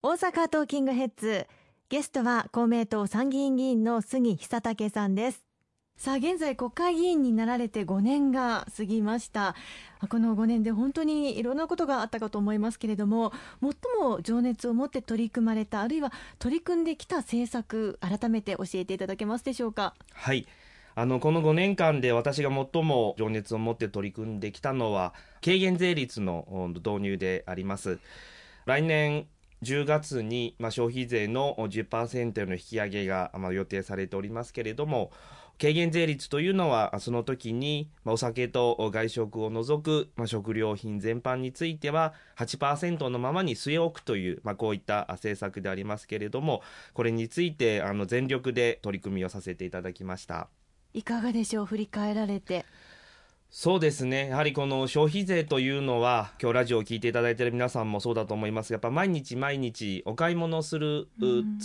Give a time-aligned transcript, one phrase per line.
[0.00, 1.48] 大阪トーキングヘッズ。
[1.88, 5.42] ゲストは公明党参議院議員の杉久武さんです。
[5.96, 9.56] さあ現在国会議員になられて5年が過ぎました。
[10.08, 19.94] この5年で本当にいろんなことがあったかと思いますけれども最も情熱を持って取り組まれたあるいは取り組んできた政策改めて教えていただけますでしょうか？
[20.14, 20.46] はい。
[20.94, 25.12] あのこの5年間で私が最も情熱を持って取り組んできたのは
[25.44, 27.98] 軽減税率の導入であります。
[28.64, 29.26] 来年
[29.62, 35.10] 10月に、まあ、消費税の10%の引き上げが、まあ、予定されておりますけれども
[35.60, 46.62] 軽減税率というのはその時に、まあ、お酒と外食を除く、まあ、食料品全般については8%のままに据え置くという、まあ、こういった政策でありますけれども
[46.94, 50.48] これについてあの全力で取り組みをさせていただきました。
[50.94, 51.66] いかがでしょう？
[51.66, 52.64] 振り返られて。
[53.50, 54.28] そうですね。
[54.28, 58.72] やはりこの消費税というのは今日ラジオを聞いていただいている皆さんもそうだと思います。
[58.72, 61.08] がやっぱ毎日毎日お買い物する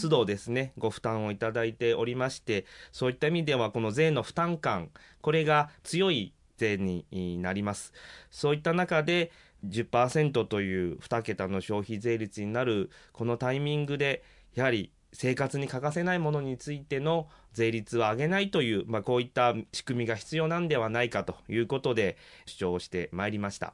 [0.02, 7.92] 都度ですね、ご負担をいただいておりましてそういった意味ではこの税の負担感これが強い税になります。
[8.32, 9.34] そういった中で
[9.68, 14.24] 10%という2桁の消費税率になるこのタイミングで
[14.56, 23.74] やはり生活に欠かせないものについての税率を上げないという、まあ、こういった仕組みが必要なんではないかということで主張してまいりました。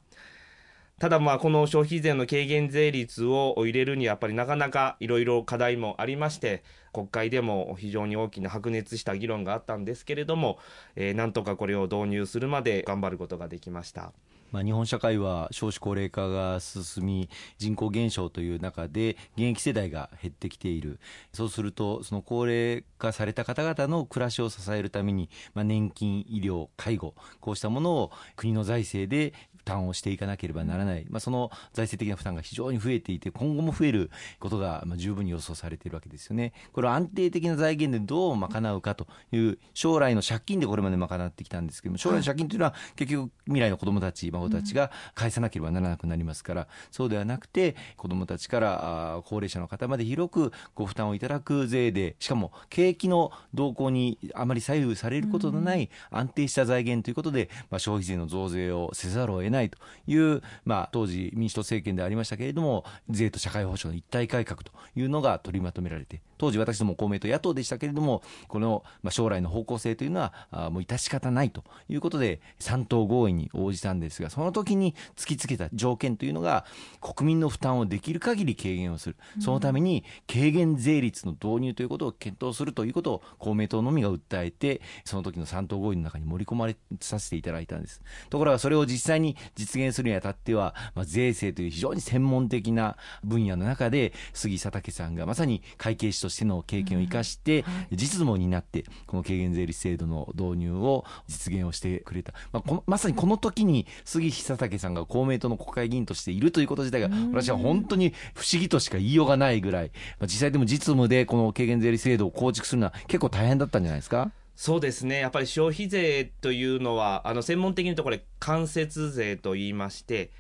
[1.00, 10.60] ただまあこの消費税の軽減税率を入れるにはやっぱりなかなかいろいろ課題もありまして国会でも非常に大きな白熱した議論があったんですけれども、
[10.98, 14.12] えー、なんとかこれを導入するまで頑張ることができました。
[14.52, 21.00] まあ、日本社会は少子高齢化が進み人口減少という中で現役世代が減ってきている。
[21.34, 36.54] そうするとその高齢化された方々の暮らしを支えるために、まあ、年金医療介護こうしたものを国の財政で負担をしていかなければならない、まあ、その財政的な負担が非常に増えていて今後も増えることがまあ十分に予想されているわけですよね。
[36.72, 59.78] これを安定的な財源でどう賄うかという将来の借金でこれまで賄ってきたんですけども将来の借金というのは結局未来の子どもたち孫たちが返さなければならなくなりますから、そうではなくて子どもたちから高齢者の方まで広くご負担をいただく税でしかも景気の動向にあまり左右されることのない安定した財源ということで、まあ、消費税の増税をせざるを得ないないと
[60.08, 76.66] いう、まあ、当時民主党政権でありましたけれども税と社会保障の一体改革というのが取りまとめられて当時私ども公明党野党でしたけれどもこの、まあ、将来の方向性というのはあもう致し方ないということで3党合意に応じたんですがその時に突きつけた条件というのが
[77.02, 79.16] 国民の負担をできる限り軽減をする。
[79.40, 88.02] そのために軽減税率の導入ということを検討するということを公明党のみが訴えてその時の3党合意の中に盛り込まれさせていただいたんです。
[88.30, 114.32] ところがそれを実際に実現するにあたっては、まあ、税制という非常に専門的な分野の中で杉佐武さんがまさに会計士としての経験を生かして、実務を担ってこの軽減税率制度の導入を実現をしてくれた、まあ、このまさにこの時に杉久武さんが公明党の国会議員としているということ自体が私は本当に不思議としか言いようがないぐらい、まあ、実際でも実務でこの軽減税率制度を構築するのは結構大変だったんじゃないですか？
[114.56, 120.32] そうですね、やっぱり消費税というのは、あの専門的に言うとこれ、間接税と言いまして、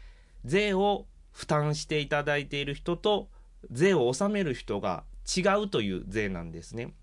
[0.43, 3.29] 税を負担していただいている人と、
[3.71, 5.05] 税を納める人が
[5.37, 6.93] 違うという税なんですね。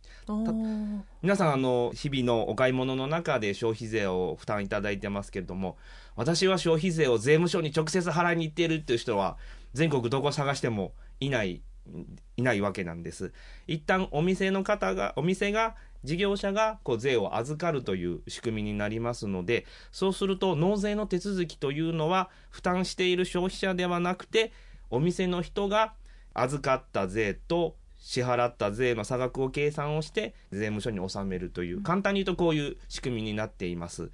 [1.23, 5.77] 皆さんあの日々のお買い物の中で消費税を負担いただいてますけれども
[6.17, 9.37] 私は消費税を税務署に直接払いに行っているっていう人は
[9.73, 11.63] 全国どこ探してもいない
[12.37, 13.33] いないわけなんです
[13.69, 24.53] 一旦お店の方がお店が事業者がこう税を預かるという仕組みになりますのでそうすると納税の手続きというのは負担している消費者ではなくて
[24.91, 25.95] お店の人が
[26.35, 27.77] 預かった税と
[28.07, 34.13] 支払った税の差額を計算をして税務署に納めるという簡単に言うとこういう仕組みになっています。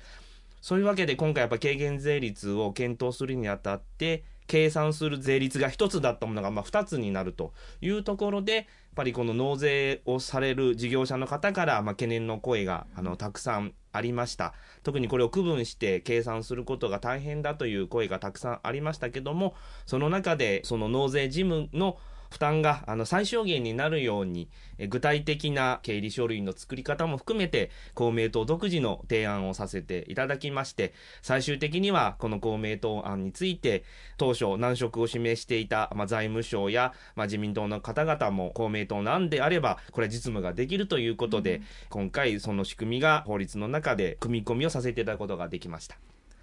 [0.62, 7.52] そういうわけで今回やっぱ軽減税率を検討するにあたって計算する税率が1つだったものがまあ2つになると
[7.82, 8.64] いうところでやっ
[8.94, 21.98] ぱりこの納税をされる事業者の方からまあ懸念の声があのたくさんありました特にこれを区分して計算することが大変だという声がたくさんありましたけどもその中でその納税事務の
[22.32, 24.48] 負担があの最小限になるように、
[24.78, 33.84] え具体的な経理書類の作り方も含めて、公明党独自の提案をさせていただきまして、最終的にはこの公明党案について、
[34.16, 45.96] 当初難色を示していた、まあ、財務省や、まあ、自民党の方々も公明党なんであれば、これは実務ができるということで、うん、今回その仕組みが法律の中で組み込みをさせていただくことができました。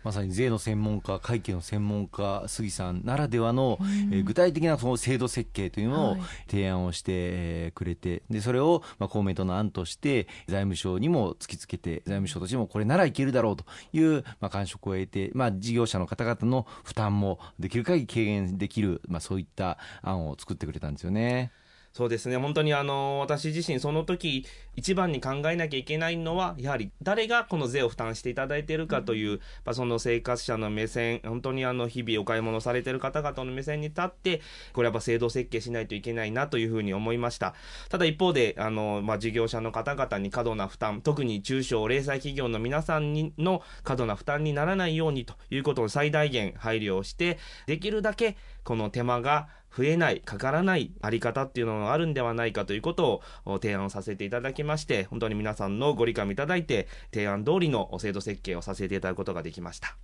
[0.03, 21.51] まさに税の専門家、会計の専門家、杉さんならではの、えー具体的なその制度設計というのをはい提案をしてえーくれて、でそれを、まあ、公明党の案として財務省にも突きつけて、財務省としてもこれならいけるだろうという、まあ、感触を得て、まあ、事業者の方々の負担もできる限り軽減できる、まあ、そういった案を作ってくれたんですよね。
[21.91, 22.38] そうですね。
[22.38, 24.45] 本当にあの私自身その時
[24.75, 34.41] 一番に考えなきゃいけないのはやはり誰がこの税を負担していただいているかという、まあ、その生活者の目線本当にあの日々お買い物されている方々の目線に立って
[34.74, 37.56] これやっぱ制度設計しないといけないなというふうに思いました。
[37.89, 59.95] ただ一方であの、まあ、事業者の方々に過度な負担特に中小零細企業の皆さんにの過度な負担にならないようにということを最大限配慮をしてできるだけこの手間が増えない、かからないあり方っていうのがあるんではないかということを提案させていただきまして、本当に皆さんのご理解いただいて、提案通りの制度設計をさせていただくことができました。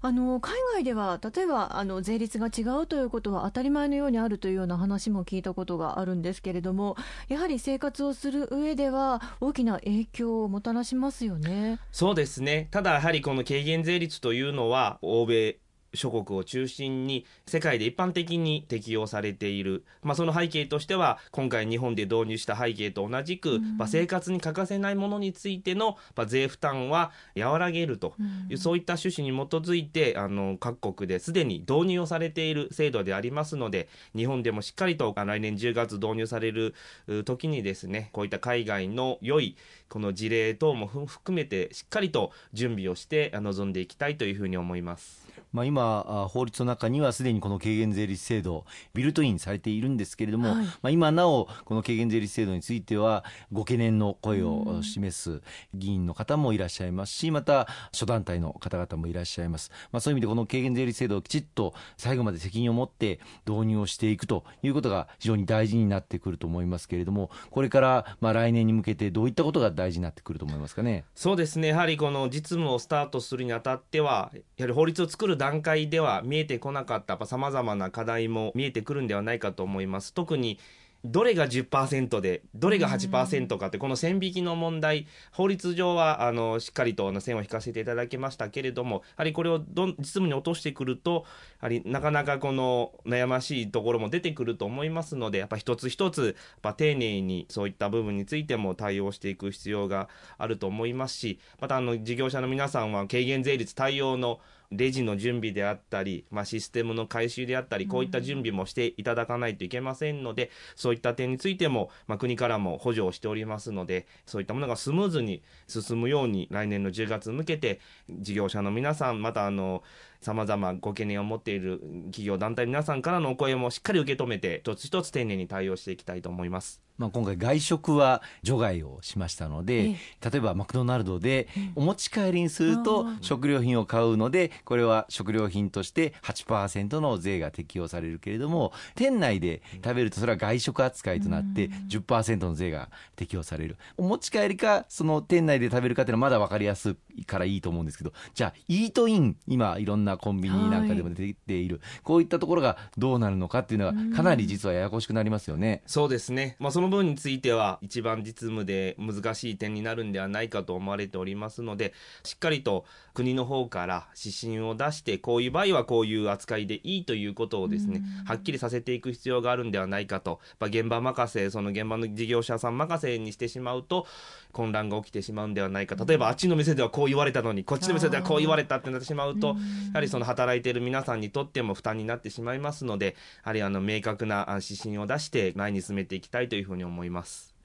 [0.00, 6.96] あの海外では例えばあの税率が違うということは当たり前のようにあるというような話も聞いたことがあるんですけれども
[7.28, 11.80] やはり生活をする上では大きな影響をもたらしますよね。
[11.90, 12.68] そうですね。
[12.70, 15.58] ただやはりこの軽減税率というのは、欧米
[15.94, 28.14] 諸国を中心に世界で一般的に適用されている、まあ、その背景としては今回日本で導入した背景と同じく、まあ、生活に欠かせないものについての、まあ、税負担は和らげると。
[28.48, 36.74] いう、そういった趣旨に基づいてあの各国ですでに導入をされている制度でありますので日本でもしっかりとあ来年10月導入される
[37.06, 39.56] う時にですねこういった海外の良い
[39.88, 45.27] この事例等もふ含めてしっかりと準備をしてあ臨んでいきたいというふうに思います。
[45.52, 48.64] まあ、今、あ法律の中にはすでにこの軽減税率制度、
[48.94, 55.42] ビルトインされているんですけれども、はいまあ、今なお、この軽減税率制度については、ご懸念の声を示す
[55.74, 59.70] 議員の方もいらっしゃいますし、また、諸団体の方々もいらっしゃいます。
[59.92, 71.04] まあ、そういう意味で、この軽減税率制度をきちっと最後まで責任を持って導入をしていくということが非常に大事になってくると思いますけれども、これからまあ来年に向けて、どういったことが大事になってくると思いますかね？
[71.14, 80.12] そうですねやはりこの実務をスタートするにあたってはやはり法律を作る段階では見えてこなかったさまざまな課題も見えてくるんではないかと思います。
[80.12, 80.58] 特に
[81.04, 85.06] どれが10%でどれが8%かってこの線引きの問題。
[85.32, 91.24] 法律上はあのしっかりと線を引かせていただきましたけれどもやはりこれをど実務に落としてくると
[91.60, 104.40] やはりなかなかこの悩ましいところも出てくると思いますのでやっぱ一つ一つやっぱ丁寧にそういった部分についても対応していく必要があると思いますしまたあの事業者の皆さんは軽減税率対応の
[104.70, 117.80] レジの準備であったり、まあ、システムの改修であったり、こういった準備もしていただかないといけませんので、そういった点についても、まあ、国からも補助をしておりますので、そういったものがスムーズに進むように、来年の10月向けて、
[118.10, 119.82] 事業者の皆さん、またあの、
[120.20, 126.82] 様々ご懸念を持っている企業団体の皆さんからのお声もしっかり受け止めて、一つ一つ丁寧に対応していきたいと思います。
[126.98, 143.76] まあ、今回外食は除外をしましたので、例えばマクドナルドでお持ち帰りにすると食料品を買うのでこれは食料品として8%の税が適用されるけれども店内で食べるとそれは外食扱いとなって10%の税が適用される。
[143.96, 155.82] お持ち帰りかその店内で食べるかっていうのはまだ分かりやすいからいいと思うんですけどじゃあイートイン今いろんなコンビニなんかでも出ている、こういったところがどうなるのかっていうのはかなり実はややこしくなりますよね。
[155.86, 156.56] そうですね。
[156.58, 162.84] まあ、その分については、一番実務で難しい点になるんではないかと思われておりますので、しっかりと
[163.14, 174.06] 国の方から指針を出して、こういう場合はこういう扱いでいいということをですね、はっきりさせていく必要があるんではないかと、まあ、現場任せ、その現場の事業者さん任せにしてしまうと、
[174.52, 175.96] 混乱が起きてしまうんではないか。
[176.04, 179.56] 例えば、あっちの店ではこう言われたのに、こっちの店ではこう言われたってなってしまうと、
[179.98, 183.12] やはりその働いている皆さんにとっても負担になってしまいますので、や
[183.44, 187.58] はりあの明確な指針を出して前に進めていきたいというふうに思います。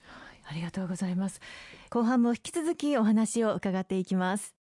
[0.46, 1.40] ありがとうございます
[1.90, 4.62] 後半も引き続きお話を伺っていきます